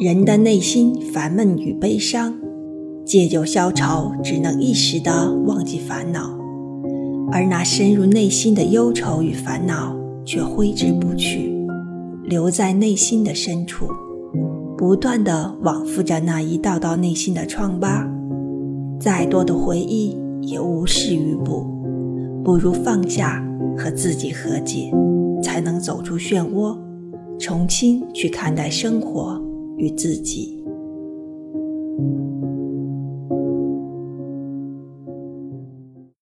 [0.00, 2.34] 人的内心烦闷与悲伤，
[3.04, 6.38] 借酒消愁只能一时的忘记烦恼，
[7.30, 9.94] 而那深入内心的忧愁与烦恼
[10.24, 11.54] 却挥之不去，
[12.24, 13.88] 留在内心的深处，
[14.74, 18.10] 不断的往复着那一道道内心的疮疤，
[18.98, 21.66] 再多的回忆也无事于补，
[22.42, 23.46] 不如放下
[23.76, 24.90] 和自己和解，
[25.42, 26.74] 才能走出漩涡，
[27.38, 29.38] 重新去看待生活。
[29.80, 30.62] 与自己。